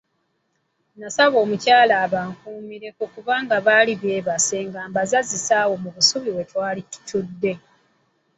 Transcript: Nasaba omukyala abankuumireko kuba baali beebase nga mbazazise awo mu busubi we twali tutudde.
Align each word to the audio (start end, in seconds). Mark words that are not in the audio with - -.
Nasaba 0.99 1.35
omukyala 1.43 1.93
abankuumireko 2.05 3.03
kuba 3.13 3.33
baali 3.65 3.93
beebase 4.01 4.57
nga 4.67 4.81
mbazazise 4.89 5.53
awo 5.61 5.75
mu 5.83 5.89
busubi 5.95 6.29
we 6.35 6.43
twali 6.51 6.81
tutudde. 6.91 7.53